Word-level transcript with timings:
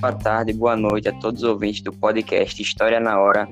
boa 0.00 0.12
tarde, 0.12 0.52
boa 0.52 0.76
noite 0.76 1.08
a 1.08 1.12
todos 1.12 1.42
os 1.42 1.48
ouvintes 1.48 1.82
do 1.82 1.92
podcast 1.92 2.62
História 2.62 3.00
na 3.00 3.18
Hora. 3.18 3.48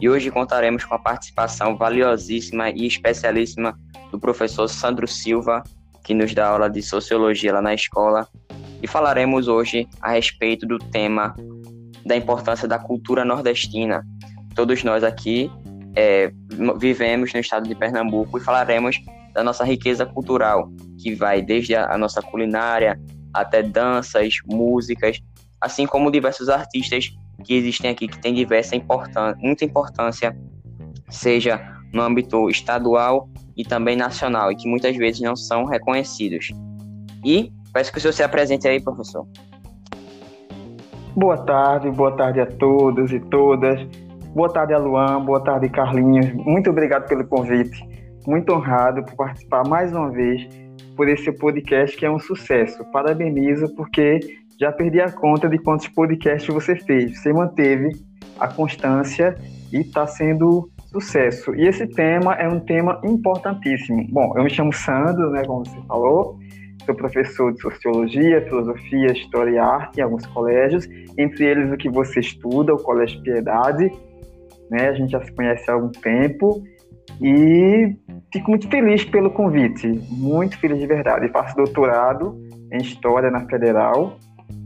E 0.00 0.08
hoje 0.08 0.30
contaremos 0.30 0.82
com 0.84 0.94
a 0.94 0.98
participação 0.98 1.76
valiosíssima 1.76 2.70
e 2.70 2.86
especialíssima 2.86 3.78
do 4.10 4.18
professor 4.18 4.66
Sandro 4.66 5.06
Silva, 5.06 5.62
que 6.02 6.14
nos 6.14 6.34
dá 6.34 6.48
aula 6.48 6.70
de 6.70 6.80
sociologia 6.82 7.52
lá 7.52 7.60
na 7.60 7.74
escola. 7.74 8.26
E 8.82 8.86
falaremos 8.86 9.46
hoje 9.46 9.86
a 10.00 10.12
respeito 10.12 10.66
do 10.66 10.78
tema 10.78 11.34
da 12.06 12.16
importância 12.16 12.66
da 12.66 12.78
cultura 12.78 13.22
nordestina. 13.22 14.02
Todos 14.54 14.82
nós 14.82 15.04
aqui 15.04 15.50
é, 15.94 16.32
vivemos 16.78 17.34
no 17.34 17.40
estado 17.40 17.68
de 17.68 17.74
Pernambuco 17.74 18.38
e 18.38 18.40
falaremos 18.40 18.96
da 19.34 19.44
nossa 19.44 19.64
riqueza 19.64 20.06
cultural, 20.06 20.70
que 20.98 21.14
vai 21.14 21.42
desde 21.42 21.76
a, 21.76 21.98
nossa 21.98 22.22
culinária 22.22 22.98
até 23.34 23.62
danças, 23.62 24.36
músicas, 24.46 25.20
assim 25.60 25.86
como 25.86 26.10
diversos 26.10 26.48
artistas 26.48 27.10
que 27.44 27.54
existem 27.54 27.90
aqui 27.90 28.08
que 28.08 28.18
têm 28.18 28.34
diversa 28.34 28.76
importância, 28.76 29.36
muita 29.40 29.64
importância, 29.64 30.36
seja 31.08 31.60
no 31.92 32.02
âmbito 32.02 32.48
estadual 32.48 33.28
e 33.56 33.64
também 33.64 33.96
nacional, 33.96 34.52
e 34.52 34.56
que 34.56 34.68
muitas 34.68 34.96
vezes 34.96 35.20
não 35.20 35.36
são 35.36 35.64
reconhecidos. 35.64 36.48
E 37.24 37.52
peço 37.72 37.92
que 37.92 37.98
o 37.98 38.00
senhor 38.00 38.12
se 38.12 38.22
apresente 38.22 38.66
aí, 38.66 38.80
professor. 38.80 39.26
Boa 41.16 41.36
tarde, 41.38 41.90
boa 41.90 42.16
tarde 42.16 42.40
a 42.40 42.46
todos 42.46 43.12
e 43.12 43.20
todas. 43.20 43.80
Boa 44.34 44.48
tarde 44.48 44.72
a 44.72 44.78
Luan, 44.78 45.24
boa 45.24 45.40
tarde 45.40 45.68
Carlinhos. 45.68 46.32
Muito 46.32 46.70
obrigado 46.70 47.08
pelo 47.08 47.26
convite. 47.26 47.84
Muito 48.26 48.52
honrado 48.52 49.04
por 49.04 49.16
participar 49.16 49.66
mais 49.66 49.92
uma 49.92 50.10
vez 50.10 50.48
por 50.96 51.08
esse 51.08 51.32
podcast 51.32 51.96
que 51.96 52.06
é 52.06 52.10
um 52.10 52.18
sucesso. 52.18 52.84
Parabenizo 52.92 53.74
porque 53.74 54.20
já 54.60 54.70
perdi 54.70 55.00
a 55.00 55.10
conta 55.10 55.48
de 55.48 55.58
quantos 55.58 55.88
podcasts 55.88 56.52
você 56.52 56.76
fez. 56.76 57.18
Você 57.18 57.32
manteve 57.32 57.92
a 58.38 58.46
constância 58.46 59.34
e 59.72 59.78
está 59.78 60.06
sendo 60.06 60.68
sucesso. 60.92 61.54
E 61.54 61.66
esse 61.66 61.86
tema 61.86 62.34
é 62.34 62.46
um 62.46 62.60
tema 62.60 63.00
importantíssimo. 63.02 64.06
Bom, 64.10 64.34
eu 64.36 64.44
me 64.44 64.50
chamo 64.50 64.72
Sandro, 64.72 65.30
né, 65.30 65.44
como 65.46 65.64
você 65.64 65.80
falou. 65.86 66.38
Sou 66.84 66.94
professor 66.94 67.52
de 67.54 67.60
Sociologia, 67.60 68.42
Filosofia, 68.42 69.12
História 69.12 69.52
e 69.52 69.58
Arte 69.58 69.98
em 69.98 70.02
alguns 70.02 70.26
colégios, 70.26 70.86
entre 71.16 71.44
eles 71.44 71.72
o 71.72 71.76
que 71.76 71.88
você 71.88 72.20
estuda, 72.20 72.74
o 72.74 72.82
Colégio 72.82 73.22
Piedade. 73.22 73.90
Né, 74.70 74.88
a 74.88 74.92
gente 74.92 75.12
já 75.12 75.24
se 75.24 75.32
conhece 75.32 75.70
há 75.70 75.74
algum 75.74 75.90
tempo. 75.90 76.62
E 77.22 77.96
fico 78.32 78.50
muito 78.50 78.68
feliz 78.68 79.04
pelo 79.04 79.30
convite, 79.30 79.86
muito 80.10 80.58
feliz 80.58 80.78
de 80.78 80.86
verdade. 80.86 81.28
Faço 81.28 81.56
doutorado 81.56 82.38
em 82.72 82.78
História 82.78 83.30
na 83.30 83.46
Federal. 83.46 84.18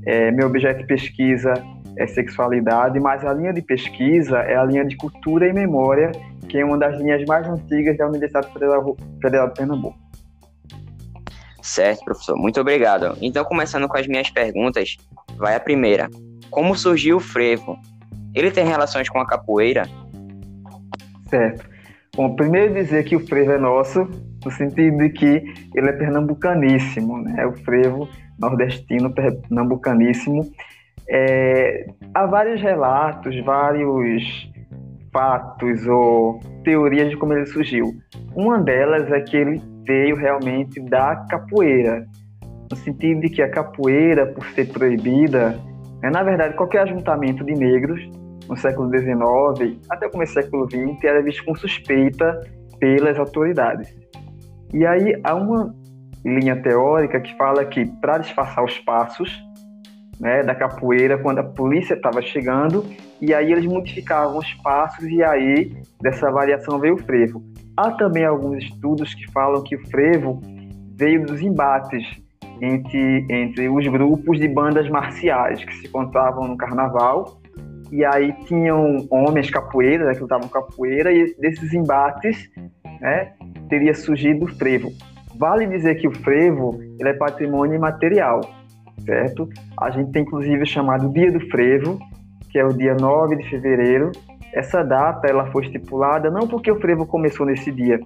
É, 0.06 0.30
meu 0.30 0.46
objeto 0.46 0.80
de 0.80 0.86
pesquisa 0.86 1.54
é 1.96 2.06
sexualidade, 2.06 2.98
mas 3.00 3.24
a 3.24 3.32
linha 3.32 3.52
de 3.52 3.62
pesquisa 3.62 4.38
é 4.38 4.56
a 4.56 4.64
linha 4.64 4.84
de 4.84 4.96
cultura 4.96 5.48
e 5.48 5.52
memória, 5.52 6.10
que 6.48 6.58
é 6.58 6.64
uma 6.64 6.78
das 6.78 6.98
linhas 7.00 7.24
mais 7.26 7.46
antigas 7.48 7.96
da 7.96 8.08
Universidade 8.08 8.52
Federal, 8.52 8.96
Federal 9.22 9.48
de 9.48 9.54
Pernambuco. 9.54 9.98
Certo, 11.62 12.04
professor. 12.04 12.36
Muito 12.36 12.60
obrigado. 12.60 13.16
Então, 13.22 13.44
começando 13.44 13.88
com 13.88 13.96
as 13.96 14.06
minhas 14.06 14.28
perguntas, 14.28 14.96
vai 15.36 15.54
a 15.56 15.60
primeira. 15.60 16.10
Como 16.50 16.76
surgiu 16.76 17.16
o 17.16 17.20
frevo? 17.20 17.78
Ele 18.34 18.50
tem 18.50 18.66
relações 18.66 19.08
com 19.08 19.18
a 19.18 19.26
capoeira? 19.26 19.88
Certo. 21.30 21.64
Bom, 22.14 22.36
primeiro 22.36 22.74
dizer 22.74 23.04
que 23.04 23.16
o 23.16 23.26
frevo 23.26 23.52
é 23.52 23.58
nosso, 23.58 24.08
no 24.44 24.50
sentido 24.50 24.98
de 24.98 25.10
que 25.10 25.44
ele 25.74 25.88
é 25.88 25.92
pernambucaníssimo, 25.92 27.18
né? 27.18 27.46
O 27.46 27.52
frevo 27.64 28.08
nordestino 28.38 29.12
pernambucaníssimo. 29.12 30.42
É, 31.08 31.86
há 32.14 32.26
vários 32.26 32.60
relatos, 32.60 33.38
vários 33.44 34.52
fatos 35.12 35.86
ou 35.86 36.40
teorias 36.64 37.10
de 37.10 37.16
como 37.16 37.32
ele 37.32 37.46
surgiu. 37.46 37.92
Uma 38.34 38.58
delas 38.58 39.10
é 39.12 39.20
que 39.20 39.36
ele 39.36 39.62
veio 39.86 40.16
realmente 40.16 40.80
da 40.80 41.16
capoeira, 41.30 42.04
no 42.70 42.76
sentido 42.76 43.20
de 43.20 43.28
que 43.28 43.42
a 43.42 43.50
capoeira, 43.50 44.26
por 44.26 44.44
ser 44.46 44.72
proibida, 44.72 45.60
é 46.02 46.10
na 46.10 46.22
verdade 46.22 46.56
qualquer 46.56 46.82
ajuntamento 46.82 47.44
de 47.44 47.52
negros 47.52 48.00
no 48.48 48.56
século 48.56 48.90
XIX 48.90 49.78
até 49.88 50.06
o 50.06 50.10
começo 50.10 50.34
do 50.34 50.42
século 50.42 50.68
XX 50.68 51.02
era 51.04 51.22
visto 51.22 51.44
com 51.44 51.54
suspeita 51.54 52.40
pelas 52.78 53.18
autoridades. 53.18 53.94
E 54.72 54.86
aí 54.86 55.20
há 55.22 55.34
uma 55.34 55.74
linha 56.24 56.56
teórica 56.62 57.20
que 57.20 57.36
fala 57.36 57.64
que 57.64 57.84
para 57.84 58.18
disfarçar 58.18 58.64
os 58.64 58.78
passos 58.78 59.30
né, 60.18 60.42
da 60.42 60.54
capoeira, 60.54 61.18
quando 61.18 61.38
a 61.40 61.44
polícia 61.44 61.94
estava 61.94 62.22
chegando, 62.22 62.84
e 63.20 63.34
aí 63.34 63.52
eles 63.52 63.66
modificavam 63.66 64.38
os 64.38 64.54
passos 64.54 65.04
e 65.04 65.22
aí 65.22 65.76
dessa 66.00 66.30
variação 66.30 66.78
veio 66.78 66.94
o 66.94 66.98
frevo. 66.98 67.42
Há 67.76 67.90
também 67.92 68.24
alguns 68.24 68.62
estudos 68.64 69.12
que 69.14 69.30
falam 69.32 69.62
que 69.62 69.76
o 69.76 69.86
frevo 69.88 70.40
veio 70.96 71.26
dos 71.26 71.40
embates 71.40 72.04
entre, 72.60 73.26
entre 73.28 73.68
os 73.68 73.86
grupos 73.88 74.38
de 74.38 74.48
bandas 74.48 74.88
marciais 74.88 75.64
que 75.64 75.74
se 75.74 75.88
encontravam 75.88 76.46
no 76.46 76.56
carnaval 76.56 77.40
e 77.90 78.04
aí 78.04 78.32
tinham 78.44 79.06
homens 79.10 79.50
capoeiras, 79.50 80.06
né, 80.06 80.14
que 80.14 80.20
lutavam 80.20 80.48
capoeira, 80.48 81.12
e 81.12 81.34
desses 81.36 81.72
embates 81.72 82.50
né, 83.00 83.32
teria 83.68 83.94
surgido 83.94 84.44
o 84.44 84.48
frevo. 84.56 84.92
Vale 85.36 85.66
dizer 85.66 85.96
que 85.96 86.06
o 86.06 86.12
frevo 86.12 86.78
ele 86.98 87.08
é 87.08 87.14
patrimônio 87.14 87.74
imaterial, 87.74 88.40
certo? 89.04 89.48
A 89.80 89.90
gente 89.90 90.12
tem 90.12 90.22
inclusive 90.22 90.62
o 90.62 90.66
chamado 90.66 91.12
Dia 91.12 91.32
do 91.32 91.40
Frevo, 91.50 91.98
que 92.50 92.58
é 92.58 92.64
o 92.64 92.72
dia 92.72 92.94
9 92.94 93.36
de 93.36 93.50
fevereiro. 93.50 94.12
Essa 94.52 94.84
data 94.84 95.26
ela 95.26 95.50
foi 95.50 95.64
estipulada 95.64 96.30
não 96.30 96.46
porque 96.46 96.70
o 96.70 96.80
frevo 96.80 97.04
começou 97.04 97.44
nesse 97.44 97.72
dia, 97.72 97.98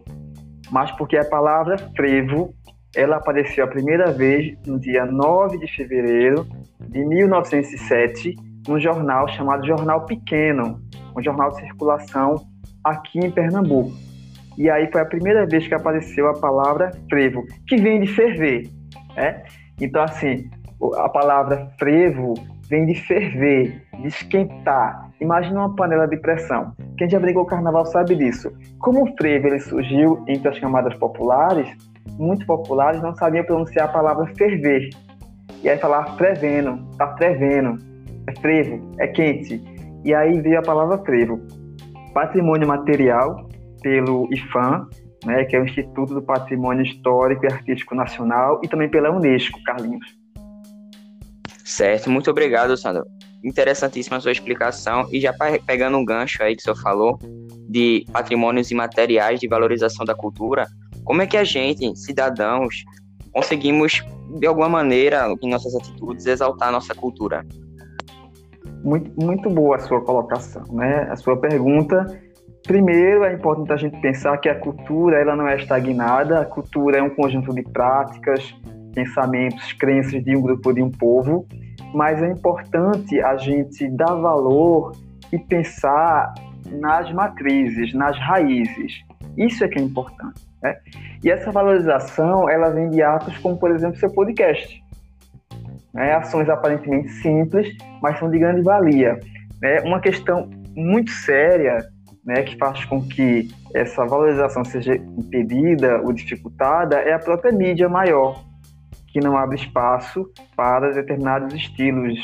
mas 0.70 0.90
porque 0.92 1.18
a 1.18 1.24
palavra 1.24 1.76
frevo 1.94 2.54
ela 2.96 3.16
apareceu 3.16 3.64
a 3.64 3.68
primeira 3.68 4.10
vez 4.10 4.56
no 4.66 4.80
dia 4.80 5.04
9 5.04 5.58
de 5.58 5.66
fevereiro 5.76 6.46
de 6.88 7.04
1907 7.04 8.34
num 8.66 8.80
jornal 8.80 9.28
chamado 9.28 9.66
Jornal 9.66 10.04
Pequeno, 10.06 10.80
um 11.16 11.22
jornal 11.22 11.50
de 11.50 11.60
circulação 11.60 12.36
aqui 12.82 13.18
em 13.18 13.30
Pernambuco. 13.30 13.92
E 14.58 14.68
aí 14.68 14.90
foi 14.90 15.00
a 15.00 15.06
primeira 15.06 15.46
vez 15.46 15.68
que 15.68 15.74
apareceu 15.74 16.28
a 16.28 16.34
palavra 16.34 16.90
frevo, 17.08 17.46
que 17.66 17.76
vem 17.76 18.00
de 18.00 18.08
ferver. 18.08 18.68
Né? 19.16 19.44
Então, 19.80 20.02
assim, 20.02 20.50
a 20.96 21.08
palavra 21.08 21.70
frevo 21.78 22.34
vem 22.68 22.84
de 22.84 22.94
ferver, 22.96 23.80
de 24.00 24.08
esquentar. 24.08 25.10
Imagina 25.20 25.60
uma 25.60 25.76
panela 25.76 26.08
de 26.08 26.16
pressão. 26.16 26.72
Quem 26.96 27.08
já 27.08 27.20
brigou 27.20 27.44
o 27.44 27.46
carnaval 27.46 27.86
sabe 27.86 28.16
disso. 28.16 28.52
Como 28.80 29.04
o 29.04 29.16
frevo 29.16 29.46
ele 29.46 29.60
surgiu 29.60 30.24
entre 30.26 30.48
as 30.48 30.58
camadas 30.58 30.94
populares, 30.94 31.68
muito 32.18 32.44
populares 32.44 33.00
não 33.00 33.14
sabiam 33.14 33.44
pronunciar 33.44 33.88
a 33.88 33.92
palavra 33.92 34.26
ferver. 34.34 34.90
E 35.62 35.68
aí 35.68 35.78
falar 35.78 36.16
frevendo, 36.16 36.84
tá 36.96 37.16
frevendo 37.16 37.78
é 38.28 38.40
frevo, 38.40 38.94
é 38.98 39.06
quente. 39.06 39.62
E 40.04 40.14
aí 40.14 40.40
veio 40.40 40.58
a 40.58 40.62
palavra 40.62 40.98
frevo. 40.98 41.40
Patrimônio 42.12 42.68
material 42.68 43.47
pelo 43.80 44.28
IFAM, 44.32 44.88
né, 45.24 45.44
que 45.44 45.56
é 45.56 45.60
o 45.60 45.64
Instituto 45.64 46.14
do 46.14 46.22
Patrimônio 46.22 46.84
Histórico 46.84 47.44
e 47.44 47.52
Artístico 47.52 47.94
Nacional, 47.94 48.60
e 48.62 48.68
também 48.68 48.88
pela 48.88 49.10
Unesco, 49.10 49.62
Carlinhos. 49.64 50.16
Certo, 51.64 52.10
muito 52.10 52.30
obrigado, 52.30 52.76
Sandro. 52.76 53.04
Interessantíssima 53.44 54.16
a 54.16 54.20
sua 54.20 54.32
explicação. 54.32 55.06
E 55.12 55.20
já 55.20 55.32
pegando 55.66 55.98
um 55.98 56.04
gancho 56.04 56.42
aí 56.42 56.56
que 56.56 56.62
o 56.62 56.64
senhor 56.64 56.82
falou 56.82 57.18
de 57.68 58.04
patrimônios 58.12 58.70
imateriais 58.70 59.38
de 59.38 59.46
valorização 59.46 60.04
da 60.04 60.14
cultura, 60.14 60.66
como 61.04 61.22
é 61.22 61.26
que 61.26 61.36
a 61.36 61.44
gente, 61.44 61.94
cidadãos, 61.96 62.84
conseguimos, 63.32 64.02
de 64.38 64.46
alguma 64.46 64.68
maneira, 64.68 65.32
em 65.42 65.50
nossas 65.50 65.74
atitudes, 65.74 66.26
exaltar 66.26 66.68
a 66.68 66.72
nossa 66.72 66.94
cultura? 66.94 67.46
Muito, 68.82 69.10
muito 69.22 69.50
boa 69.50 69.76
a 69.76 69.80
sua 69.80 70.00
colocação, 70.00 70.64
né? 70.70 71.06
A 71.10 71.16
sua 71.16 71.36
pergunta. 71.36 72.06
Primeiro, 72.68 73.24
é 73.24 73.32
importante 73.32 73.72
a 73.72 73.76
gente 73.78 73.98
pensar 73.98 74.36
que 74.36 74.46
a 74.46 74.54
cultura 74.54 75.18
ela 75.18 75.34
não 75.34 75.48
é 75.48 75.56
estagnada. 75.56 76.40
A 76.40 76.44
cultura 76.44 76.98
é 76.98 77.02
um 77.02 77.08
conjunto 77.08 77.54
de 77.54 77.62
práticas, 77.62 78.54
pensamentos, 78.94 79.72
crenças 79.72 80.22
de 80.22 80.36
um 80.36 80.42
grupo, 80.42 80.74
de 80.74 80.82
um 80.82 80.90
povo. 80.90 81.46
Mas 81.94 82.22
é 82.22 82.28
importante 82.28 83.18
a 83.22 83.38
gente 83.38 83.88
dar 83.88 84.14
valor 84.14 84.92
e 85.32 85.38
pensar 85.38 86.34
nas 86.70 87.10
matrizes, 87.10 87.94
nas 87.94 88.18
raízes. 88.18 89.02
Isso 89.34 89.64
é 89.64 89.68
que 89.68 89.78
é 89.78 89.82
importante. 89.82 90.46
Né? 90.62 90.76
E 91.24 91.30
essa 91.30 91.50
valorização, 91.50 92.50
ela 92.50 92.68
vem 92.68 92.90
de 92.90 93.00
atos 93.02 93.38
como, 93.38 93.56
por 93.56 93.70
exemplo, 93.70 93.96
seu 93.96 94.10
podcast 94.10 94.84
né? 95.94 96.12
ações 96.12 96.50
aparentemente 96.50 97.08
simples, 97.22 97.66
mas 98.02 98.18
são 98.18 98.30
de 98.30 98.38
grande 98.38 98.60
valia. 98.60 99.18
Né? 99.62 99.80
Uma 99.80 100.00
questão 100.00 100.50
muito 100.76 101.10
séria 101.10 101.78
né, 102.28 102.42
que 102.42 102.58
faz 102.58 102.84
com 102.84 103.00
que 103.00 103.48
essa 103.72 104.04
valorização 104.04 104.62
seja 104.62 104.94
impedida 104.94 106.02
ou 106.02 106.12
dificultada 106.12 106.96
é 106.96 107.14
a 107.14 107.18
própria 107.18 107.50
mídia 107.50 107.88
maior, 107.88 108.44
que 109.06 109.18
não 109.18 109.34
abre 109.34 109.56
espaço 109.56 110.30
para 110.54 110.92
determinados 110.92 111.54
estilos 111.54 112.18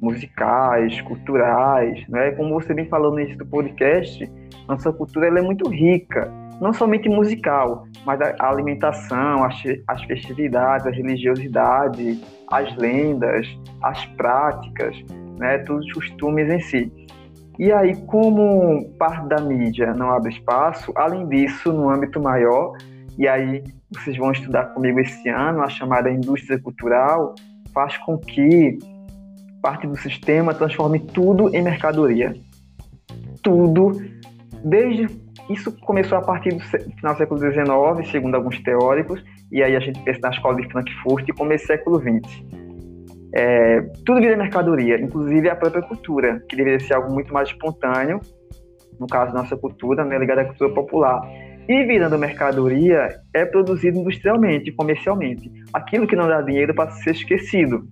musicais, 0.00 1.00
culturais. 1.00 2.06
Né? 2.08 2.30
Como 2.36 2.54
você 2.54 2.72
bem 2.72 2.86
falou 2.86 3.10
no 3.10 3.18
início 3.18 3.36
do 3.36 3.46
podcast, 3.46 4.30
nossa 4.68 4.92
cultura 4.92 5.26
ela 5.26 5.40
é 5.40 5.42
muito 5.42 5.68
rica, 5.68 6.32
não 6.60 6.72
somente 6.72 7.08
musical, 7.08 7.84
mas 8.06 8.20
a 8.20 8.48
alimentação, 8.48 9.42
as, 9.42 9.60
as 9.88 10.04
festividades, 10.04 10.86
a 10.86 10.90
religiosidade, 10.90 12.20
as 12.52 12.76
lendas, 12.76 13.44
as 13.82 14.06
práticas, 14.06 14.96
né? 15.36 15.58
todos 15.58 15.84
os 15.84 15.92
costumes 15.94 16.48
em 16.48 16.60
si. 16.60 17.08
E 17.58 17.72
aí, 17.72 17.96
como 18.06 18.88
parte 18.98 19.28
da 19.28 19.40
mídia 19.40 19.92
não 19.92 20.10
abre 20.10 20.32
espaço, 20.32 20.92
além 20.94 21.26
disso, 21.28 21.72
no 21.72 21.90
âmbito 21.90 22.20
maior, 22.20 22.72
e 23.18 23.26
aí 23.26 23.64
vocês 23.90 24.16
vão 24.16 24.30
estudar 24.30 24.66
comigo 24.66 25.00
esse 25.00 25.28
ano, 25.28 25.62
a 25.62 25.68
chamada 25.68 26.08
indústria 26.08 26.60
cultural, 26.60 27.34
faz 27.74 27.96
com 27.98 28.16
que 28.16 28.78
parte 29.60 29.88
do 29.88 29.96
sistema 29.96 30.54
transforme 30.54 31.00
tudo 31.00 31.54
em 31.54 31.60
mercadoria. 31.60 32.32
Tudo, 33.42 33.92
desde 34.64 35.08
isso 35.50 35.72
começou 35.80 36.18
a 36.18 36.22
partir 36.22 36.50
do 36.50 36.60
final 36.60 37.14
do 37.14 37.18
século 37.18 37.40
XIX, 37.40 38.10
segundo 38.10 38.36
alguns 38.36 38.60
teóricos, 38.62 39.24
e 39.50 39.62
aí 39.62 39.74
a 39.74 39.80
gente 39.80 40.00
pensa 40.04 40.20
na 40.20 40.30
escola 40.30 40.60
de 40.60 40.68
Frankfurt, 40.70 41.28
e 41.28 41.32
começo 41.32 41.64
do 41.64 41.66
século 41.66 42.00
XX. 42.00 42.44
É, 43.34 43.80
tudo 44.06 44.20
vira 44.20 44.36
mercadoria, 44.36 45.00
inclusive 45.00 45.48
a 45.50 45.56
própria 45.56 45.82
cultura, 45.82 46.42
que 46.48 46.56
deveria 46.56 46.80
ser 46.80 46.94
algo 46.94 47.12
muito 47.12 47.32
mais 47.32 47.48
espontâneo, 47.48 48.20
no 48.98 49.06
caso 49.06 49.34
nossa 49.34 49.56
cultura, 49.56 50.04
né, 50.04 50.18
ligada 50.18 50.42
à 50.42 50.44
cultura 50.44 50.72
popular. 50.72 51.20
E 51.68 51.84
virando 51.84 52.18
mercadoria, 52.18 53.08
é 53.34 53.44
produzido 53.44 53.98
industrialmente, 53.98 54.72
comercialmente. 54.72 55.52
Aquilo 55.72 56.06
que 56.06 56.16
não 56.16 56.26
dá 56.26 56.40
dinheiro 56.40 56.74
passa 56.74 56.92
a 56.92 57.02
ser 57.02 57.10
esquecido, 57.10 57.86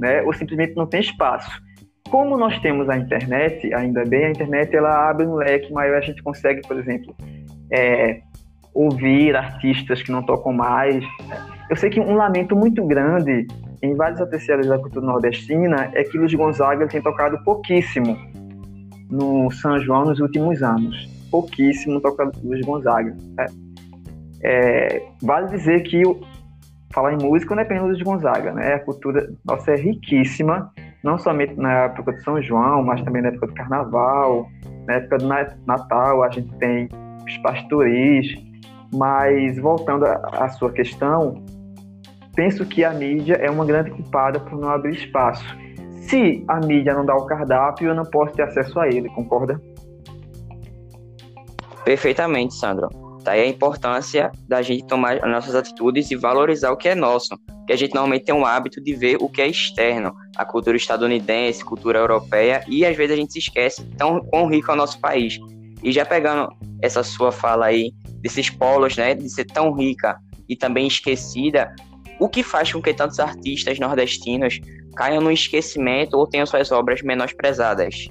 né, 0.00 0.22
ou 0.22 0.32
simplesmente 0.32 0.74
não 0.74 0.86
tem 0.86 1.00
espaço. 1.00 1.50
Como 2.10 2.36
nós 2.36 2.58
temos 2.58 2.88
a 2.90 2.96
internet, 2.96 3.72
ainda 3.72 4.04
bem, 4.04 4.26
a 4.26 4.30
internet 4.30 4.74
ela 4.74 5.08
abre 5.08 5.24
um 5.24 5.36
leque 5.36 5.72
maior, 5.72 5.98
a 5.98 6.00
gente 6.00 6.22
consegue, 6.22 6.60
por 6.66 6.78
exemplo, 6.78 7.14
é, 7.72 8.20
ouvir 8.74 9.36
artistas 9.36 10.02
que 10.02 10.10
não 10.10 10.22
tocam 10.22 10.52
mais. 10.52 11.02
Eu 11.70 11.76
sei 11.76 11.88
que 11.88 12.00
um 12.00 12.14
lamento 12.14 12.54
muito 12.54 12.84
grande 12.84 13.46
em 13.82 13.94
vários 13.96 14.20
apreciadores 14.20 14.68
da 14.68 14.78
cultura 14.78 15.04
nordestina 15.04 15.90
é 15.94 16.04
que 16.04 16.16
Luiz 16.16 16.32
Gonzaga 16.32 16.86
tem 16.86 17.02
tocado 17.02 17.42
pouquíssimo 17.42 18.16
no 19.10 19.50
São 19.50 19.78
João 19.80 20.04
nos 20.04 20.20
últimos 20.20 20.62
anos. 20.62 21.10
Pouquíssimo 21.30 22.00
tocado 22.00 22.32
Luiz 22.44 22.64
Gonzaga. 22.64 23.16
É, 23.40 23.46
é, 24.44 25.08
vale 25.20 25.48
dizer 25.48 25.82
que 25.82 26.02
falar 26.92 27.14
em 27.14 27.22
música 27.22 27.54
não 27.54 27.62
é 27.62 27.64
apenas 27.64 27.82
Luiz 27.84 28.02
Gonzaga, 28.02 28.52
né? 28.52 28.74
A 28.74 28.78
cultura 28.78 29.28
nossa 29.44 29.72
é 29.72 29.76
riquíssima, 29.76 30.70
não 31.02 31.18
somente 31.18 31.54
na 31.54 31.84
época 31.84 32.12
de 32.12 32.22
São 32.22 32.40
João, 32.40 32.84
mas 32.84 33.02
também 33.02 33.22
na 33.22 33.28
época 33.28 33.48
do 33.48 33.54
Carnaval, 33.54 34.46
na 34.86 34.94
época 34.94 35.18
do 35.18 35.26
Natal, 35.66 36.22
a 36.22 36.30
gente 36.30 36.54
tem 36.58 36.88
os 37.26 37.36
pastoris. 37.38 38.28
Mas 38.94 39.58
voltando 39.58 40.04
à 40.04 40.50
sua 40.50 40.70
questão, 40.70 41.42
penso 42.34 42.64
que 42.66 42.84
a 42.84 42.92
mídia 42.92 43.34
é 43.34 43.50
uma 43.50 43.64
grande 43.64 43.90
culpada 43.90 44.40
por 44.40 44.58
não 44.58 44.68
abrir 44.68 44.94
espaço. 44.94 45.44
Se 46.08 46.44
a 46.48 46.58
mídia 46.60 46.94
não 46.94 47.06
dá 47.06 47.14
o 47.14 47.26
cardápio, 47.26 47.88
eu 47.88 47.94
não 47.94 48.04
posso 48.04 48.34
ter 48.34 48.42
acesso 48.42 48.78
a 48.78 48.88
ele, 48.88 49.08
concorda? 49.10 49.60
Perfeitamente, 51.84 52.54
Sandro. 52.54 52.88
Daí 53.22 53.40
a 53.40 53.46
importância 53.46 54.32
da 54.48 54.62
gente 54.62 54.84
tomar 54.86 55.24
as 55.24 55.30
nossas 55.30 55.54
atitudes 55.54 56.10
e 56.10 56.16
valorizar 56.16 56.72
o 56.72 56.76
que 56.76 56.88
é 56.88 56.94
nosso. 56.94 57.38
Que 57.66 57.72
a 57.72 57.76
gente 57.76 57.94
normalmente 57.94 58.24
tem 58.24 58.34
um 58.34 58.44
hábito 58.44 58.82
de 58.82 58.94
ver 58.94 59.16
o 59.20 59.28
que 59.28 59.40
é 59.40 59.46
externo, 59.46 60.12
a 60.36 60.44
cultura 60.44 60.76
estadunidense, 60.76 61.64
cultura 61.64 62.00
europeia, 62.00 62.64
e 62.68 62.84
às 62.84 62.96
vezes 62.96 63.12
a 63.12 63.16
gente 63.16 63.32
se 63.32 63.38
esquece 63.38 63.84
tão 63.96 64.20
quão 64.20 64.48
rico 64.48 64.70
é 64.70 64.74
o 64.74 64.76
nosso 64.76 65.00
país. 65.00 65.38
E 65.82 65.92
já 65.92 66.04
pegando 66.04 66.48
essa 66.80 67.04
sua 67.04 67.30
fala 67.30 67.66
aí, 67.66 67.92
desses 68.20 68.50
polos, 68.50 68.96
né, 68.96 69.14
de 69.14 69.28
ser 69.28 69.44
tão 69.44 69.72
rica 69.72 70.18
e 70.48 70.56
também 70.56 70.86
esquecida, 70.88 71.72
o 72.22 72.28
que 72.28 72.44
faz 72.44 72.72
com 72.72 72.80
que 72.80 72.94
tantos 72.94 73.18
artistas 73.18 73.80
nordestinos 73.80 74.60
caiam 74.94 75.20
no 75.20 75.32
esquecimento 75.32 76.16
ou 76.16 76.24
tenham 76.24 76.46
suas 76.46 76.70
obras 76.70 77.02
menosprezadas. 77.02 78.08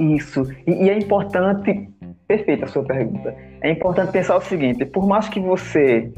Isso. 0.00 0.42
E, 0.66 0.90
é 0.90 0.98
importante, 0.98 1.88
perfeita 2.26 2.64
a 2.64 2.68
sua 2.68 2.82
pergunta. 2.82 3.34
É 3.62 3.70
importante 3.70 4.10
pensar 4.10 4.36
o 4.36 4.40
seguinte: 4.40 4.84
por 4.84 5.06
mais 5.06 5.28
que 5.28 5.38
você 5.38 6.10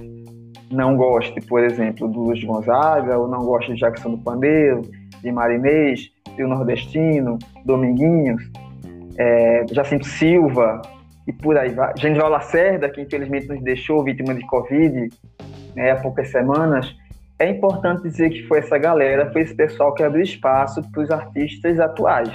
não 0.70 0.96
goste, 0.96 1.38
por 1.42 1.62
exemplo, 1.62 2.08
do 2.08 2.20
Luiz 2.20 2.42
Gonzaga, 2.42 3.18
ou 3.18 3.28
não 3.28 3.44
goste 3.44 3.74
de 3.74 3.80
Jackson 3.80 4.12
do 4.12 4.18
Pandeiro, 4.18 4.80
de 5.22 5.30
Marinês, 5.30 6.08
do 6.34 6.48
Nordestino, 6.48 7.38
Dominguinhos, 7.66 8.42
é, 9.18 9.66
Jacinto 9.70 10.06
Silva 10.06 10.80
e 11.26 11.32
por 11.32 11.58
aí 11.58 11.74
vai. 11.74 11.92
Genival 11.98 12.30
Lacerda, 12.30 12.88
que 12.88 13.02
infelizmente 13.02 13.48
nos 13.48 13.62
deixou 13.62 14.02
vítima 14.02 14.34
de 14.34 14.46
Covid 14.46 15.08
né, 15.76 15.90
há 15.90 15.96
poucas 15.96 16.30
semanas, 16.30 16.96
é 17.38 17.48
importante 17.48 18.02
dizer 18.02 18.30
que 18.30 18.42
foi 18.48 18.58
essa 18.58 18.76
galera, 18.78 19.30
foi 19.32 19.42
esse 19.42 19.54
pessoal 19.54 19.94
que 19.94 20.02
abriu 20.02 20.22
espaço 20.22 20.82
para 20.90 21.02
os 21.02 21.10
artistas 21.10 21.78
atuais. 21.78 22.30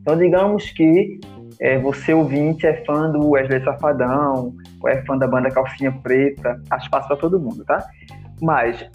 Então, 0.00 0.16
digamos 0.16 0.70
que 0.70 1.18
é, 1.60 1.78
você 1.78 2.14
ouvinte 2.14 2.66
é 2.66 2.84
fã 2.84 3.10
do 3.10 3.30
Wesley 3.30 3.64
Safadão, 3.64 4.54
ou 4.80 4.88
é 4.88 5.02
fã 5.04 5.18
da 5.18 5.26
banda 5.26 5.50
Calcinha 5.50 5.90
Preta, 5.90 6.60
há 6.70 6.76
espaço 6.76 7.08
para 7.08 7.16
todo 7.16 7.40
mundo, 7.40 7.64
tá? 7.64 7.84
Mas 8.40 8.88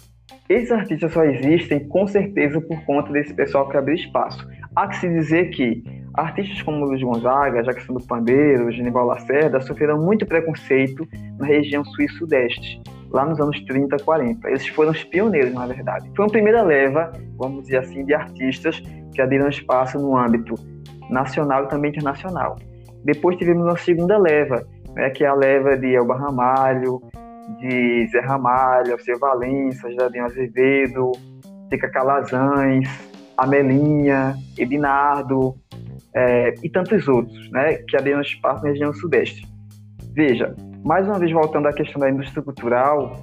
esses 0.48 0.70
artistas 0.70 1.12
só 1.12 1.24
existem 1.24 1.86
com 1.88 2.06
certeza 2.06 2.60
por 2.60 2.82
conta 2.84 3.12
desse 3.12 3.34
pessoal 3.34 3.68
que 3.68 3.76
abriu 3.76 3.96
espaço. 3.96 4.48
Há 4.74 4.86
que 4.86 4.96
se 4.96 5.08
dizer 5.08 5.50
que 5.50 5.82
artistas 6.14 6.62
como 6.62 6.86
Luiz 6.86 7.02
Gonzaga, 7.02 7.62
Jackson 7.62 7.94
do 7.94 8.06
Pandeiro, 8.06 8.72
Genival 8.72 9.06
Lacerda 9.06 9.60
sofreram 9.60 10.00
muito 10.00 10.24
preconceito 10.24 11.06
na 11.38 11.46
região 11.46 11.84
sul 11.84 12.04
e 12.04 12.08
sudeste 12.08 12.80
lá 13.12 13.26
nos 13.26 13.40
anos 13.40 13.60
30, 13.64 13.96
40. 13.98 14.48
Eles 14.48 14.66
foram 14.68 14.90
os 14.90 15.04
pioneiros, 15.04 15.52
na 15.52 15.66
verdade. 15.66 16.10
Foi 16.16 16.24
uma 16.24 16.30
primeira 16.30 16.62
leva, 16.62 17.12
vamos 17.36 17.64
dizer 17.64 17.78
assim, 17.78 18.04
de 18.04 18.14
artistas 18.14 18.82
que 19.12 19.20
abriram 19.20 19.48
espaço 19.48 19.98
no 19.98 20.16
âmbito 20.16 20.54
nacional 21.10 21.64
e 21.64 21.68
também 21.68 21.90
internacional. 21.90 22.56
Depois 23.04 23.36
tivemos 23.36 23.64
uma 23.64 23.76
segunda 23.76 24.16
leva, 24.16 24.66
né, 24.94 25.10
que 25.10 25.24
é 25.24 25.26
a 25.26 25.34
leva 25.34 25.76
de 25.76 25.94
Elba 25.94 26.16
Ramalho, 26.16 27.00
de 27.58 28.06
Zé 28.06 28.20
Ramalho, 28.20 28.92
Alceu 28.92 29.18
Valença, 29.18 29.90
Jardim 29.92 30.20
Azevedo, 30.20 31.12
Tica 31.68 31.90
Calazans, 31.90 32.88
Amelinha, 33.36 34.34
Edinardo 34.56 35.54
é, 36.14 36.54
e 36.62 36.70
tantos 36.70 37.08
outros, 37.08 37.50
né, 37.50 37.74
que 37.88 37.96
abriram 37.96 38.20
espaço 38.20 38.62
na 38.62 38.70
região 38.70 38.92
sudeste. 38.94 39.46
Veja, 40.14 40.54
mais 40.84 41.06
uma 41.06 41.18
vez 41.18 41.32
voltando 41.32 41.68
à 41.68 41.72
questão 41.72 42.00
da 42.00 42.10
indústria 42.10 42.42
cultural, 42.42 43.16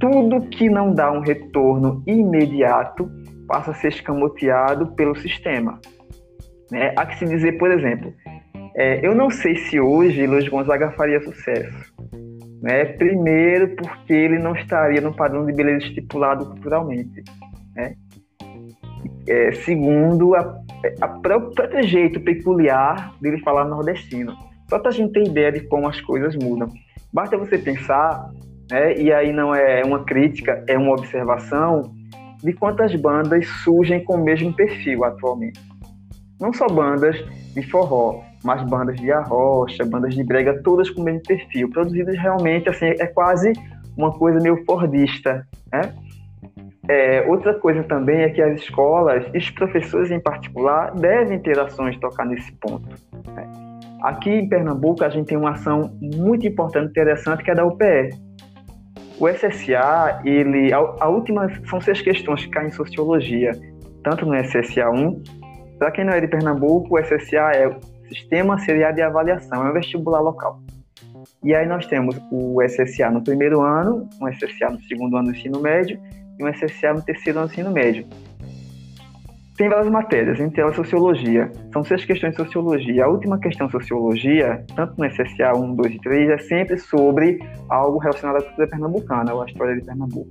tudo 0.00 0.48
que 0.48 0.68
não 0.68 0.94
dá 0.94 1.10
um 1.10 1.20
retorno 1.20 2.02
imediato 2.06 3.10
passa 3.46 3.72
a 3.72 3.74
ser 3.74 3.88
escamoteado 3.88 4.88
pelo 4.94 5.16
sistema. 5.16 5.80
Né? 6.70 6.92
Há 6.96 7.06
que 7.06 7.18
se 7.18 7.24
dizer, 7.24 7.58
por 7.58 7.70
exemplo, 7.70 8.12
é, 8.76 9.04
eu 9.04 9.14
não 9.14 9.30
sei 9.30 9.56
se 9.56 9.80
hoje 9.80 10.26
Luiz 10.26 10.48
Gonzaga 10.48 10.92
faria 10.92 11.20
sucesso. 11.20 11.92
Né? 12.62 12.84
Primeiro, 12.84 13.74
porque 13.76 14.12
ele 14.12 14.38
não 14.38 14.54
estaria 14.54 15.00
no 15.00 15.14
padrão 15.14 15.44
de 15.46 15.52
beleza 15.52 15.86
estipulado 15.86 16.46
culturalmente. 16.46 17.22
Né? 17.74 17.94
É, 19.26 19.52
segundo, 19.52 20.34
a, 20.34 20.60
a 21.00 21.08
próprio 21.08 21.82
jeito 21.82 22.20
peculiar 22.20 23.14
dele 23.20 23.38
falar 23.40 23.64
nordestino. 23.64 24.47
Só 24.68 24.78
para 24.78 24.90
a 24.90 24.92
gente 24.92 25.12
ter 25.12 25.26
ideia 25.26 25.52
de 25.52 25.60
como 25.60 25.88
as 25.88 26.00
coisas 26.00 26.36
mudam. 26.36 26.68
Basta 27.12 27.36
você 27.38 27.56
pensar, 27.56 28.30
né, 28.70 28.96
e 28.96 29.12
aí 29.12 29.32
não 29.32 29.54
é 29.54 29.82
uma 29.84 30.04
crítica, 30.04 30.62
é 30.66 30.76
uma 30.76 30.92
observação, 30.92 31.94
de 32.42 32.52
quantas 32.52 32.94
bandas 32.94 33.46
surgem 33.64 34.04
com 34.04 34.14
o 34.14 34.24
mesmo 34.24 34.52
perfil 34.52 35.04
atualmente. 35.04 35.60
Não 36.40 36.52
só 36.52 36.66
bandas 36.68 37.16
de 37.54 37.62
forró, 37.62 38.22
mas 38.44 38.62
bandas 38.62 38.96
de 38.96 39.10
arrocha, 39.10 39.84
bandas 39.84 40.14
de 40.14 40.22
brega, 40.22 40.62
todas 40.62 40.88
com 40.90 41.00
o 41.00 41.04
mesmo 41.04 41.22
perfil, 41.22 41.68
produzidas 41.70 42.16
realmente, 42.16 42.68
assim, 42.68 42.86
é 42.86 43.06
quase 43.06 43.52
uma 43.96 44.16
coisa 44.16 44.38
meio 44.38 44.64
fordista, 44.64 45.46
né? 45.72 45.92
É, 46.88 47.22
outra 47.28 47.52
coisa 47.52 47.82
também 47.82 48.22
é 48.22 48.30
que 48.30 48.40
as 48.40 48.60
escolas, 48.62 49.26
e 49.34 49.38
os 49.38 49.50
professores 49.50 50.10
em 50.10 50.20
particular, 50.20 50.94
devem 50.94 51.38
ter 51.38 51.58
ações 51.58 51.98
tocar 51.98 52.24
nesse 52.24 52.50
ponto. 52.52 52.88
Né? 53.34 53.67
Aqui 54.02 54.30
em 54.30 54.48
Pernambuco, 54.48 55.04
a 55.04 55.08
gente 55.08 55.26
tem 55.26 55.36
uma 55.36 55.50
ação 55.50 55.90
muito 56.00 56.46
importante, 56.46 56.90
interessante, 56.90 57.42
que 57.42 57.50
é 57.50 57.54
da 57.54 57.64
UPE. 57.64 58.10
O 59.18 59.28
SSA, 59.28 60.22
ele, 60.24 60.72
a, 60.72 60.78
a 60.78 61.08
última, 61.08 61.48
são 61.68 61.80
seis 61.80 62.00
questões 62.00 62.44
que 62.44 62.50
caem 62.50 62.68
em 62.68 62.72
sociologia, 62.72 63.52
tanto 64.04 64.24
no 64.24 64.34
SSA 64.36 64.88
1. 64.88 65.22
Para 65.78 65.90
quem 65.90 66.04
não 66.04 66.12
é 66.12 66.20
de 66.20 66.28
Pernambuco, 66.28 66.96
o 66.96 67.00
SSA 67.00 67.52
é 67.54 67.66
o 67.66 67.76
Sistema 68.08 68.58
Seriado 68.60 68.94
de 68.94 69.02
Avaliação, 69.02 69.66
é 69.66 69.70
um 69.70 69.72
vestibular 69.72 70.20
local. 70.20 70.60
E 71.42 71.54
aí 71.54 71.66
nós 71.66 71.86
temos 71.86 72.16
o 72.30 72.62
SSA 72.62 73.10
no 73.10 73.22
primeiro 73.22 73.60
ano, 73.60 74.08
um 74.20 74.28
SSA 74.28 74.70
no 74.70 74.80
segundo 74.82 75.16
ano 75.16 75.30
do 75.30 75.36
ensino 75.36 75.60
médio 75.60 76.00
e 76.38 76.44
um 76.44 76.52
SSA 76.52 76.94
no 76.94 77.02
terceiro 77.02 77.40
ano 77.40 77.48
do 77.48 77.52
ensino 77.52 77.70
médio. 77.70 78.06
Tem 79.58 79.68
várias 79.68 79.90
matérias, 79.90 80.38
entre 80.38 80.60
elas 80.60 80.76
sociologia. 80.76 81.50
São 81.72 81.82
seis 81.82 82.04
questões 82.04 82.30
de 82.30 82.36
sociologia. 82.36 83.04
A 83.04 83.08
última 83.08 83.40
questão 83.40 83.66
de 83.66 83.72
sociologia, 83.72 84.64
tanto 84.76 84.94
no 84.96 85.04
SSA 85.04 85.52
1, 85.52 85.74
2 85.74 85.94
e 85.94 85.98
3, 85.98 86.30
é 86.30 86.38
sempre 86.38 86.78
sobre 86.78 87.40
algo 87.68 87.98
relacionado 87.98 88.36
à 88.36 88.42
cultura 88.42 88.68
pernambucana, 88.68 89.34
ou 89.34 89.42
à 89.42 89.46
história 89.46 89.74
de 89.74 89.84
Pernambuco. 89.84 90.30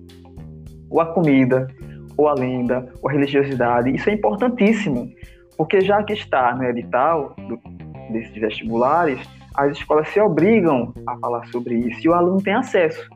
Ou 0.90 1.02
a 1.02 1.08
comida, 1.08 1.68
ou 2.16 2.30
a 2.30 2.36
lenda, 2.36 2.90
ou 3.02 3.10
a 3.10 3.12
religiosidade. 3.12 3.94
Isso 3.94 4.10
é 4.10 4.14
importantíssimo, 4.14 5.12
porque 5.58 5.82
já 5.82 6.02
que 6.04 6.14
está 6.14 6.56
no 6.56 6.64
edital 6.64 7.36
do, 7.50 7.60
desses 8.14 8.34
vestibulares, 8.34 9.20
as 9.56 9.74
escolas 9.78 10.08
se 10.08 10.22
obrigam 10.22 10.94
a 11.06 11.18
falar 11.18 11.46
sobre 11.48 11.76
isso 11.76 12.00
e 12.02 12.08
o 12.08 12.14
aluno 12.14 12.42
tem 12.42 12.54
acesso, 12.54 13.10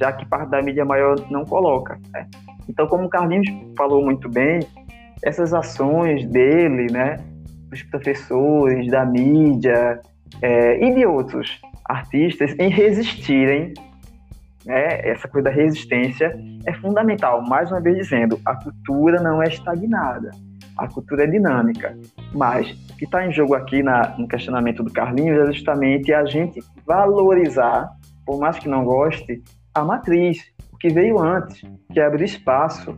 já 0.00 0.12
que 0.12 0.24
parte 0.26 0.48
da 0.50 0.62
mídia 0.62 0.84
maior 0.84 1.16
não 1.28 1.44
coloca. 1.44 1.98
Né? 2.12 2.28
Então, 2.68 2.86
como 2.86 3.06
o 3.06 3.08
Carlinhos 3.08 3.48
falou 3.76 4.04
muito 4.04 4.28
bem, 4.28 4.60
essas 5.22 5.52
ações 5.52 6.26
dele, 6.26 6.92
né, 6.92 7.16
dos 7.68 7.82
professores, 7.84 8.90
da 8.90 9.04
mídia 9.04 10.00
é, 10.42 10.84
e 10.84 10.94
de 10.94 11.06
outros 11.06 11.60
artistas 11.84 12.54
em 12.58 12.68
resistirem, 12.68 13.74
né, 14.64 15.08
essa 15.08 15.28
coisa 15.28 15.50
da 15.50 15.54
resistência 15.54 16.38
é 16.66 16.72
fundamental. 16.74 17.42
Mais 17.42 17.70
uma 17.70 17.80
vez 17.80 17.96
dizendo, 17.96 18.38
a 18.44 18.54
cultura 18.56 19.20
não 19.20 19.42
é 19.42 19.48
estagnada, 19.48 20.30
a 20.76 20.88
cultura 20.88 21.24
é 21.24 21.26
dinâmica. 21.26 21.96
Mas 22.32 22.70
o 22.90 22.96
que 22.96 23.04
está 23.04 23.26
em 23.26 23.32
jogo 23.32 23.54
aqui 23.54 23.82
na, 23.82 24.16
no 24.18 24.28
questionamento 24.28 24.82
do 24.82 24.92
Carlinhos 24.92 25.48
é 25.48 25.52
justamente 25.52 26.12
a 26.12 26.24
gente 26.24 26.60
valorizar, 26.86 27.88
por 28.24 28.38
mais 28.38 28.58
que 28.58 28.68
não 28.68 28.84
goste, 28.84 29.42
a 29.74 29.84
matriz, 29.84 30.38
o 30.72 30.76
que 30.76 30.88
veio 30.88 31.18
antes, 31.20 31.62
que 31.92 32.00
abrir 32.00 32.24
espaço. 32.24 32.96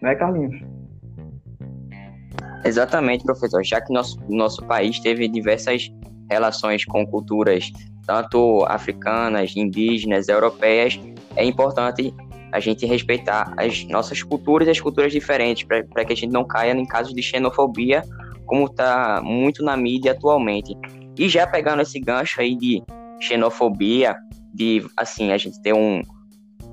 Não 0.00 0.10
é, 0.10 0.14
Carlinhos? 0.14 0.60
Exatamente, 2.64 3.24
professor. 3.24 3.64
Já 3.64 3.80
que 3.80 3.92
nosso, 3.92 4.18
nosso 4.28 4.64
país 4.64 4.98
teve 4.98 5.28
diversas 5.28 5.90
relações 6.30 6.84
com 6.84 7.06
culturas, 7.06 7.70
tanto 8.06 8.64
africanas, 8.66 9.54
indígenas, 9.56 10.28
europeias, 10.28 10.98
é 11.36 11.44
importante 11.44 12.14
a 12.52 12.60
gente 12.60 12.86
respeitar 12.86 13.52
as 13.58 13.84
nossas 13.84 14.22
culturas 14.22 14.66
e 14.68 14.70
as 14.70 14.80
culturas 14.80 15.12
diferentes, 15.12 15.64
para 15.64 16.04
que 16.04 16.12
a 16.12 16.16
gente 16.16 16.32
não 16.32 16.44
caia 16.44 16.72
em 16.72 16.86
casos 16.86 17.14
de 17.14 17.22
xenofobia, 17.22 18.02
como 18.46 18.66
está 18.66 19.20
muito 19.22 19.62
na 19.62 19.76
mídia 19.76 20.12
atualmente. 20.12 20.74
E 21.18 21.28
já 21.28 21.46
pegando 21.46 21.82
esse 21.82 22.00
gancho 22.00 22.40
aí 22.40 22.56
de 22.56 22.82
xenofobia, 23.20 24.16
de 24.54 24.84
assim, 24.96 25.30
a 25.30 25.36
gente 25.36 25.60
ter 25.60 25.74
um, 25.74 26.02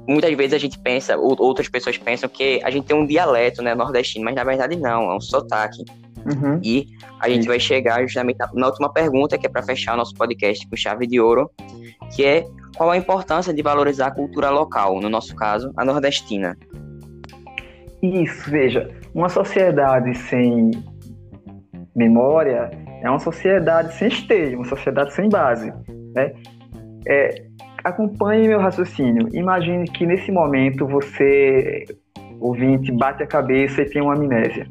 muitas 0.08 0.34
vezes 0.36 0.54
a 0.54 0.58
gente 0.58 0.80
pensa, 0.80 1.18
outras 1.18 1.68
pessoas 1.70 1.98
pensam 1.98 2.30
que 2.30 2.62
a 2.64 2.70
gente 2.70 2.86
tem 2.86 2.96
um 2.96 3.06
dialeto, 3.06 3.62
né, 3.62 3.74
nordestino, 3.74 4.26
mas 4.26 4.36
na 4.36 4.44
verdade 4.44 4.76
não, 4.76 5.12
é 5.12 5.16
um 5.16 5.22
sotaque. 5.22 5.84
Uhum. 6.26 6.60
E 6.64 6.88
a 7.20 7.30
gente 7.30 7.48
vai 7.48 7.60
chegar 7.60 8.02
justamente 8.02 8.38
na 8.54 8.68
última 8.68 8.92
pergunta, 8.92 9.38
que 9.38 9.46
é 9.46 9.50
para 9.50 9.62
fechar 9.62 9.94
o 9.94 9.98
nosso 9.98 10.16
podcast 10.16 10.68
com 10.68 10.76
chave 10.76 11.06
de 11.06 11.20
ouro, 11.20 11.52
que 12.16 12.26
é 12.26 12.46
qual 12.76 12.90
a 12.90 12.98
importância 12.98 13.54
de 13.54 13.62
valorizar 13.62 14.08
a 14.08 14.12
cultura 14.12 14.50
local, 14.50 15.00
no 15.00 15.10
nosso 15.10 15.36
caso, 15.36 15.72
a 15.78 15.86
nordestina? 15.86 16.58
Isso, 18.02 18.50
veja, 18.50 18.90
uma 19.14 19.30
sociedade 19.30 20.16
sem 20.16 20.72
memória 21.96 22.72
é 23.02 23.10
uma 23.10 23.20
sociedade 23.20 23.94
sem 23.96 24.08
esteio, 24.08 24.58
uma 24.58 24.66
sociedade 24.66 25.14
sem 25.14 25.30
base, 25.30 25.72
né? 26.14 26.34
É, 27.08 27.46
acompanhe 27.86 28.48
meu 28.48 28.60
raciocínio. 28.60 29.30
Imagine 29.32 29.86
que 29.86 30.06
nesse 30.06 30.32
momento 30.32 30.88
você, 30.88 31.86
ouvinte, 32.40 32.92
bate 32.92 33.22
a 33.22 33.28
cabeça 33.28 33.84
e 33.84 33.86
tem 33.86 34.02
uma 34.02 34.16
amnésia. 34.16 34.68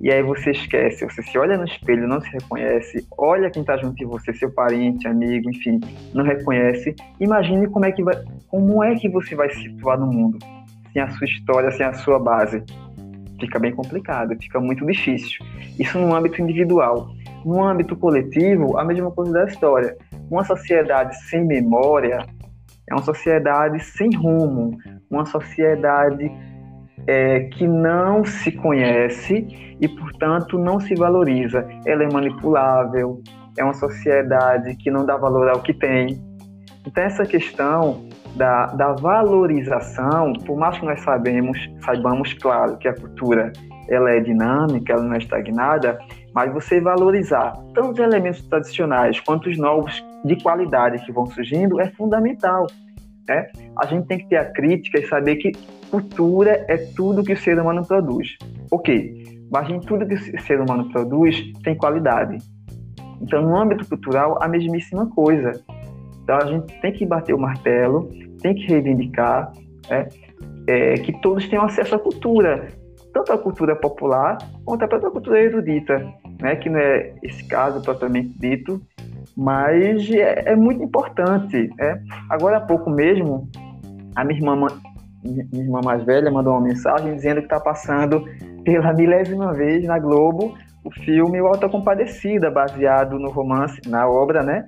E 0.00 0.12
aí 0.12 0.22
você 0.22 0.52
esquece, 0.52 1.04
você 1.04 1.20
se 1.24 1.36
olha 1.36 1.58
no 1.58 1.64
espelho, 1.64 2.06
não 2.06 2.20
se 2.20 2.30
reconhece, 2.30 3.04
olha 3.18 3.50
quem 3.50 3.62
está 3.62 3.76
junto 3.76 3.96
de 3.96 4.04
você, 4.04 4.32
seu 4.32 4.48
parente, 4.52 5.08
amigo, 5.08 5.50
enfim, 5.50 5.80
não 6.14 6.22
reconhece. 6.24 6.94
Imagine 7.18 7.66
como 7.66 7.84
é 7.84 7.90
que 7.90 8.04
vai, 8.04 8.14
como 8.46 8.84
é 8.84 8.94
que 8.94 9.08
você 9.08 9.34
vai 9.34 9.50
se 9.50 9.60
situar 9.60 9.98
no 9.98 10.06
mundo 10.06 10.38
sem 10.92 11.02
a 11.02 11.10
sua 11.10 11.26
história, 11.26 11.72
sem 11.72 11.84
a 11.84 11.94
sua 11.94 12.20
base. 12.20 12.62
Fica 13.40 13.58
bem 13.58 13.72
complicado, 13.72 14.36
fica 14.40 14.60
muito 14.60 14.86
difícil. 14.86 15.44
Isso 15.76 15.98
no 15.98 16.14
âmbito 16.14 16.40
individual. 16.40 17.10
No 17.44 17.64
âmbito 17.64 17.96
coletivo, 17.96 18.78
a 18.78 18.84
mesma 18.84 19.10
coisa 19.10 19.32
da 19.32 19.44
história. 19.46 19.96
Uma 20.30 20.44
sociedade 20.44 21.16
sem 21.28 21.44
memória 21.44 22.24
é 22.90 22.94
uma 22.94 23.02
sociedade 23.02 23.82
sem 23.82 24.10
rumo, 24.14 24.76
uma 25.10 25.26
sociedade 25.26 26.30
é, 27.06 27.40
que 27.44 27.66
não 27.66 28.24
se 28.24 28.52
conhece 28.52 29.46
e, 29.80 29.88
portanto, 29.88 30.58
não 30.58 30.80
se 30.80 30.94
valoriza. 30.94 31.66
Ela 31.86 32.04
é 32.04 32.12
manipulável, 32.12 33.22
é 33.56 33.64
uma 33.64 33.74
sociedade 33.74 34.76
que 34.76 34.90
não 34.90 35.04
dá 35.04 35.16
valor 35.16 35.48
ao 35.48 35.60
que 35.60 35.72
tem. 35.72 36.22
Então, 36.86 37.02
essa 37.04 37.24
questão 37.24 38.06
da, 38.36 38.66
da 38.66 38.92
valorização, 38.92 40.32
por 40.46 40.56
mais 40.56 40.78
que 40.78 40.86
nós 40.86 41.00
sabemos, 41.02 41.58
saibamos, 41.84 42.34
claro, 42.34 42.76
que 42.78 42.88
a 42.88 42.94
cultura 42.94 43.52
ela 43.88 44.10
é 44.10 44.20
dinâmica, 44.20 44.92
ela 44.92 45.02
não 45.02 45.14
é 45.14 45.18
estagnada, 45.18 45.98
mas 46.34 46.52
você 46.52 46.80
valorizar 46.80 47.52
tanto 47.74 47.92
os 47.92 47.98
elementos 47.98 48.42
tradicionais 48.42 49.18
quanto 49.20 49.48
os 49.48 49.58
novos 49.58 50.02
de 50.24 50.36
qualidade 50.42 51.04
que 51.04 51.12
vão 51.12 51.26
surgindo 51.26 51.80
é 51.80 51.90
fundamental. 51.90 52.66
Né? 53.28 53.46
A 53.78 53.86
gente 53.86 54.06
tem 54.06 54.18
que 54.18 54.28
ter 54.28 54.36
a 54.36 54.46
crítica 54.46 54.98
e 54.98 55.06
saber 55.06 55.36
que 55.36 55.52
cultura 55.90 56.64
é 56.68 56.76
tudo 56.96 57.22
que 57.22 57.32
o 57.32 57.36
ser 57.36 57.58
humano 57.58 57.86
produz. 57.86 58.36
Ok, 58.70 59.46
mas 59.50 59.68
em 59.68 59.80
tudo 59.80 60.06
que 60.06 60.14
o 60.14 60.42
ser 60.42 60.60
humano 60.60 60.90
produz 60.90 61.52
tem 61.62 61.76
qualidade. 61.76 62.38
Então, 63.20 63.42
no 63.42 63.56
âmbito 63.56 63.86
cultural, 63.88 64.38
a 64.40 64.48
mesmíssima 64.48 65.06
coisa. 65.10 65.52
Então, 66.22 66.36
a 66.36 66.46
gente 66.46 66.80
tem 66.80 66.92
que 66.92 67.06
bater 67.06 67.34
o 67.34 67.38
martelo, 67.38 68.08
tem 68.40 68.54
que 68.54 68.66
reivindicar 68.66 69.52
né, 69.90 70.08
é, 70.66 70.94
que 70.94 71.12
todos 71.20 71.48
tenham 71.48 71.64
acesso 71.64 71.94
à 71.94 71.98
cultura, 71.98 72.68
tanto 73.12 73.32
a 73.32 73.38
cultura 73.38 73.74
popular 73.74 74.38
quanto 74.64 74.84
a 74.84 74.88
própria 74.88 75.10
cultura 75.10 75.42
erudita, 75.42 75.98
né, 76.40 76.56
que 76.56 76.68
não 76.68 76.78
é 76.78 77.14
esse 77.22 77.42
caso 77.48 77.82
propriamente 77.82 78.38
dito, 78.38 78.80
mas 79.38 80.10
é, 80.10 80.50
é 80.50 80.56
muito 80.56 80.82
importante. 80.82 81.70
Né? 81.78 82.02
Agora 82.28 82.56
há 82.56 82.60
pouco 82.60 82.90
mesmo, 82.90 83.48
a 84.16 84.24
minha 84.24 84.36
irmã 84.36 84.66
minha 85.22 85.64
irmã 85.64 85.80
mais 85.82 86.02
velha 86.04 86.30
mandou 86.30 86.54
uma 86.54 86.60
mensagem 86.60 87.14
dizendo 87.14 87.38
que 87.38 87.46
está 87.46 87.60
passando 87.60 88.24
pela 88.64 88.92
milésima 88.92 89.52
vez 89.52 89.84
na 89.84 89.98
Globo 89.98 90.56
o 90.84 90.90
filme 90.90 91.40
O 91.40 91.46
Alta 91.46 91.68
Compadecida, 91.68 92.50
baseado 92.50 93.18
no 93.18 93.30
romance, 93.30 93.80
na 93.88 94.08
obra, 94.08 94.42
né, 94.42 94.64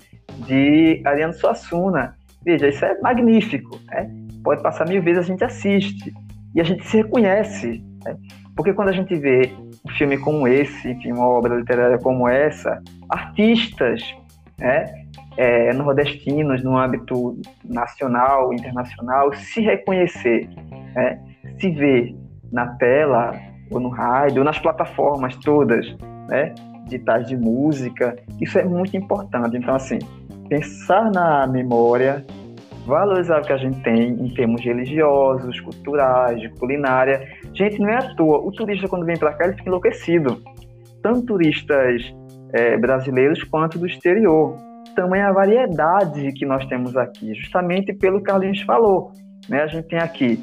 de 0.47 1.01
Ariano 1.05 1.33
Suassuna. 1.33 2.15
Veja, 2.45 2.69
isso 2.69 2.85
é 2.85 2.99
magnífico, 3.01 3.79
né? 3.89 4.11
Pode 4.43 4.63
passar 4.63 4.89
mil 4.89 5.03
vezes, 5.03 5.25
a 5.25 5.27
gente 5.27 5.45
assiste 5.45 6.13
e 6.55 6.61
a 6.61 6.65
gente 6.65 6.87
se 6.87 6.97
reconhece, 6.99 7.83
né? 8.05 8.17
Porque 8.57 8.73
quando 8.73 8.89
a 8.89 8.93
gente 8.93 9.15
vê 9.15 9.51
um 9.87 9.91
filme 9.93 10.19
como 10.19 10.49
esse, 10.49 10.91
enfim, 10.91 11.13
uma 11.13 11.29
obra 11.29 11.57
literária 11.57 11.99
como 11.99 12.29
essa, 12.29 12.83
artistas, 13.09 14.03
né, 14.61 14.85
é, 15.37 15.73
nordestinos 15.73 16.63
no 16.63 16.79
âmbito 16.79 17.37
nacional, 17.65 18.53
internacional, 18.53 19.33
se 19.33 19.61
reconhecer, 19.61 20.49
né? 20.95 21.19
se 21.59 21.71
ver 21.71 22.15
na 22.53 22.67
tela, 22.75 23.33
ou 23.71 23.81
no 23.81 23.89
rádio, 23.89 24.39
ou 24.39 24.45
nas 24.45 24.59
plataformas 24.59 25.35
todas, 25.37 25.87
né? 26.29 26.55
digitais 26.85 27.29
de 27.29 27.37
música, 27.37 28.17
isso 28.41 28.59
é 28.59 28.65
muito 28.65 28.97
importante. 28.97 29.57
Então, 29.57 29.75
assim, 29.75 29.99
pensar 30.49 31.11
na 31.11 31.47
memória, 31.47 32.25
valorizar 32.85 33.41
o 33.41 33.45
que 33.45 33.53
a 33.53 33.57
gente 33.57 33.81
tem 33.83 34.09
em 34.09 34.29
termos 34.35 34.63
religiosos, 34.63 35.61
culturais, 35.61 36.41
de 36.41 36.49
culinária. 36.51 37.27
Gente, 37.55 37.79
não 37.79 37.89
é 37.89 37.97
à 37.97 38.15
toa. 38.15 38.39
O 38.39 38.51
turista, 38.51 38.89
quando 38.89 39.07
vem 39.07 39.17
para 39.17 39.33
cá, 39.35 39.45
ele 39.45 39.55
fica 39.55 39.69
enlouquecido. 39.69 40.43
Tanto 41.03 41.27
turistas 41.27 42.13
é, 42.53 42.77
brasileiros 42.77 43.43
quanto 43.45 43.79
do 43.79 43.87
exterior 43.87 44.57
tamanha 44.95 45.33
variedade 45.33 46.33
que 46.33 46.45
nós 46.45 46.67
temos 46.67 46.97
aqui, 46.97 47.35
justamente 47.35 47.93
pelo 47.93 48.19
que 48.19 48.25
Carlinhos 48.25 48.61
falou. 48.63 49.13
Né? 49.49 49.63
A 49.63 49.67
gente 49.67 49.89
tem 49.89 49.99
aqui 49.99 50.43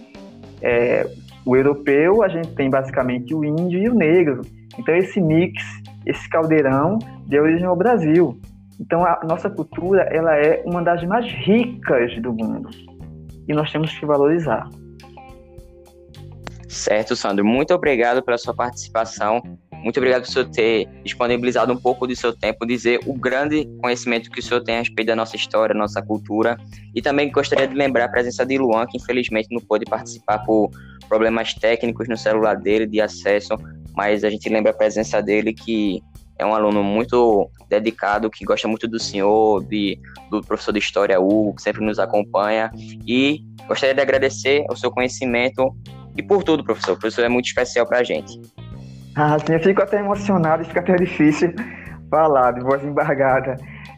é, 0.61 1.07
o 1.45 1.55
europeu, 1.55 2.23
a 2.23 2.27
gente 2.27 2.53
tem 2.55 2.69
basicamente 2.69 3.33
o 3.33 3.43
índio 3.43 3.79
e 3.79 3.89
o 3.89 3.93
negro. 3.93 4.41
Então, 4.77 4.95
esse 4.95 5.21
mix, 5.21 5.63
esse 6.05 6.27
caldeirão, 6.29 6.99
deu 7.27 7.43
origem 7.43 7.65
ao 7.65 7.75
Brasil. 7.75 8.39
Então, 8.79 9.05
a 9.05 9.21
nossa 9.25 9.49
cultura 9.49 10.03
ela 10.03 10.35
é 10.35 10.61
uma 10.65 10.83
das 10.83 11.03
mais 11.03 11.25
ricas 11.25 12.19
do 12.21 12.31
mundo 12.31 12.69
e 13.47 13.53
nós 13.53 13.71
temos 13.71 13.97
que 13.97 14.05
valorizar. 14.05 14.69
Certo, 16.67 17.15
Sandro. 17.15 17.43
Muito 17.43 17.73
obrigado 17.73 18.21
pela 18.21 18.37
sua 18.37 18.53
participação 18.53 19.41
muito 19.87 19.99
obrigado 19.99 20.23
por 20.23 20.29
o 20.29 20.33
senhor 20.33 20.49
ter 20.49 20.85
disponibilizado 21.01 21.71
um 21.71 21.77
pouco 21.77 22.05
do 22.05 22.13
seu 22.13 22.33
tempo, 22.33 22.65
dizer 22.65 22.99
o 23.05 23.13
grande 23.13 23.65
conhecimento 23.81 24.29
que 24.29 24.41
o 24.41 24.43
senhor 24.43 24.61
tem 24.61 24.75
a 24.75 24.79
respeito 24.79 25.07
da 25.07 25.15
nossa 25.15 25.37
história, 25.37 25.73
nossa 25.73 26.01
cultura. 26.01 26.57
E 26.93 27.01
também 27.01 27.31
gostaria 27.31 27.65
de 27.65 27.73
lembrar 27.73 28.03
a 28.03 28.09
presença 28.09 28.45
de 28.45 28.57
Luan, 28.57 28.85
que 28.85 28.97
infelizmente 28.97 29.47
não 29.49 29.61
pôde 29.61 29.85
participar 29.85 30.39
por 30.39 30.69
problemas 31.07 31.53
técnicos 31.53 32.09
no 32.09 32.17
celular 32.17 32.57
dele, 32.57 32.85
de 32.85 32.99
acesso, 32.99 33.57
mas 33.95 34.25
a 34.25 34.29
gente 34.29 34.49
lembra 34.49 34.71
a 34.71 34.75
presença 34.75 35.21
dele, 35.21 35.53
que 35.53 36.03
é 36.37 36.45
um 36.45 36.53
aluno 36.53 36.83
muito 36.83 37.49
dedicado, 37.69 38.29
que 38.29 38.43
gosta 38.43 38.67
muito 38.67 38.89
do 38.89 38.99
senhor, 38.99 39.63
de, 39.63 39.97
do 40.29 40.41
professor 40.41 40.73
de 40.73 40.79
História, 40.79 41.17
Hugo, 41.17 41.55
que 41.55 41.61
sempre 41.61 41.81
nos 41.85 41.97
acompanha. 41.97 42.69
E 43.07 43.39
gostaria 43.69 43.95
de 43.95 44.01
agradecer 44.01 44.65
o 44.69 44.75
seu 44.75 44.91
conhecimento 44.91 45.73
e 46.17 46.21
por 46.21 46.43
tudo, 46.43 46.61
professor. 46.61 46.97
O 46.97 46.99
professor 46.99 47.23
é 47.23 47.29
muito 47.29 47.45
especial 47.45 47.85
para 47.87 47.99
a 47.99 48.03
gente. 48.03 48.37
Ah, 49.19 49.35
sim, 49.39 49.53
eu 49.53 49.59
fico 49.59 49.81
até 49.81 49.99
emocionado, 49.99 50.63
fica 50.63 50.79
até 50.79 50.95
difícil 50.95 51.51
falar 52.07 52.51
de 52.51 52.61
voz 52.61 52.83
embargada. 52.83 53.55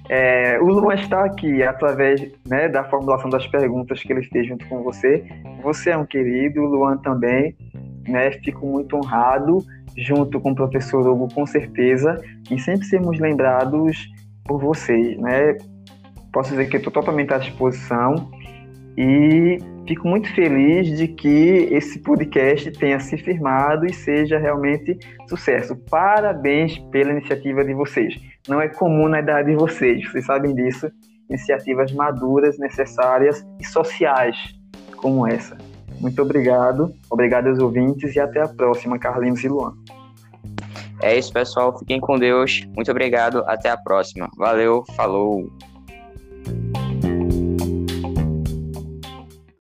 É, 0.07 0.57
o 0.61 0.67
Luan 0.67 0.95
está 0.95 1.25
aqui 1.25 1.61
através 1.61 2.21
né, 2.47 2.69
da 2.69 2.85
formulação 2.85 3.29
das 3.29 3.45
perguntas 3.45 4.01
que 4.01 4.13
ele 4.13 4.23
fez 4.23 4.47
junto 4.47 4.65
com 4.69 4.81
você. 4.81 5.25
Você 5.61 5.89
é 5.89 5.97
um 5.97 6.05
querido, 6.05 6.61
o 6.61 6.65
Luan 6.65 6.95
também. 6.99 7.53
Né, 8.07 8.31
fico 8.31 8.65
muito 8.65 8.95
honrado, 8.95 9.57
junto 9.97 10.39
com 10.39 10.51
o 10.51 10.55
professor 10.55 11.05
Hugo, 11.05 11.27
com 11.35 11.45
certeza, 11.45 12.15
em 12.49 12.57
sempre 12.57 12.87
sermos 12.87 13.19
lembrados 13.19 14.09
por 14.45 14.57
vocês. 14.57 15.19
Né? 15.19 15.57
Posso 16.31 16.51
dizer 16.51 16.69
que 16.69 16.77
estou 16.77 16.93
totalmente 16.93 17.33
à 17.33 17.37
disposição 17.37 18.31
e 18.97 19.57
fico 19.89 20.07
muito 20.07 20.31
feliz 20.35 20.95
de 20.95 21.07
que 21.07 21.67
esse 21.71 21.97
podcast 21.97 22.71
tenha 22.73 22.99
se 22.99 23.17
firmado 23.17 23.87
e 23.87 23.93
seja 23.93 24.37
realmente 24.37 24.95
sucesso. 25.27 25.75
Parabéns 25.89 26.77
pela 26.91 27.11
iniciativa 27.11 27.65
de 27.65 27.73
vocês. 27.73 28.13
Não 28.47 28.61
é 28.61 28.67
comum 28.67 29.07
na 29.07 29.19
idade 29.19 29.49
de 29.49 29.55
vocês, 29.55 30.07
vocês 30.07 30.27
sabem 30.27 30.53
disso. 30.53 30.91
Iniciativas 31.27 31.91
maduras, 31.91 32.59
necessárias 32.59 33.43
e 33.59 33.65
sociais 33.65 34.37
como 34.95 35.25
essa. 35.25 35.57
Muito 35.99 36.21
obrigado, 36.21 36.93
obrigado 37.09 37.47
aos 37.47 37.57
ouvintes 37.57 38.15
e 38.15 38.19
até 38.19 38.41
a 38.41 38.47
próxima, 38.47 38.99
Carlinhos 38.99 39.43
e 39.43 39.47
Luan. 39.47 39.73
É 41.01 41.17
isso, 41.17 41.33
pessoal. 41.33 41.77
Fiquem 41.79 41.99
com 41.99 42.19
Deus. 42.19 42.61
Muito 42.75 42.91
obrigado. 42.91 43.43
Até 43.47 43.69
a 43.69 43.77
próxima. 43.77 44.29
Valeu. 44.37 44.83
Falou. 44.95 45.49